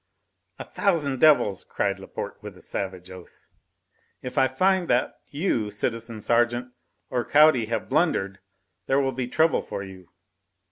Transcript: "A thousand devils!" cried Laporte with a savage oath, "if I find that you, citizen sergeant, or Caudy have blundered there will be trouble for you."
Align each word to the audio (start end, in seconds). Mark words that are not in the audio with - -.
"A 0.57 0.65
thousand 0.65 1.19
devils!" 1.21 1.63
cried 1.63 1.99
Laporte 1.99 2.41
with 2.41 2.57
a 2.57 2.61
savage 2.63 3.11
oath, 3.11 3.45
"if 4.23 4.35
I 4.35 4.47
find 4.47 4.87
that 4.87 5.13
you, 5.29 5.69
citizen 5.69 6.21
sergeant, 6.21 6.73
or 7.11 7.23
Caudy 7.23 7.67
have 7.67 7.87
blundered 7.87 8.39
there 8.87 8.99
will 8.99 9.11
be 9.11 9.27
trouble 9.27 9.61
for 9.61 9.83
you." 9.83 10.09